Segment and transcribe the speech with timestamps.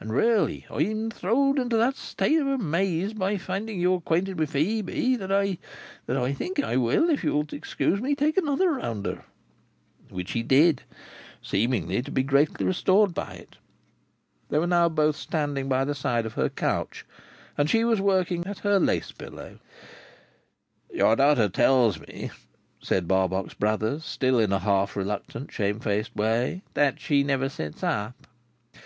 [0.00, 4.38] "And really, I am throwed into that state of amaze by finding you brought acquainted
[4.38, 9.26] with Phœbe, that I—that I think I will, if you'll excuse me, take another rounder."
[10.08, 10.84] Which he did,
[11.42, 13.56] seeming to be greatly restored by it.
[14.48, 17.04] They were now both standing by the side of her couch,
[17.58, 19.58] and she was working at her lace pillow.
[20.90, 22.30] "Your daughter tells me,"
[22.80, 28.26] said Barbox Brothers, still in a half reluctant shamefaced way, "that she never sits up."